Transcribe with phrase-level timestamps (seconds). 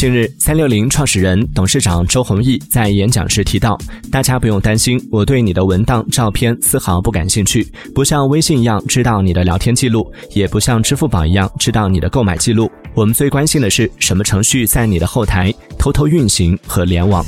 [0.00, 3.78] 近日三六零创始人董事长周鸿祎在演讲时提到
[4.10, 12.70] 大家不用担心我对你的文档照片丝毫不感兴趣不像微信一样知道你的聊天记录也不像支付宝一样知道你的购买记录。
[12.94, 17.22] 我们最关心的是什么程序在你的后台偷偷运行和联网。